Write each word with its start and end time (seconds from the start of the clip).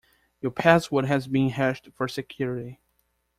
Your 0.41 0.51
password 0.51 1.05
has 1.05 1.27
been 1.27 1.49
hashed 1.49 1.89
for 1.93 2.07
security. 2.07 2.79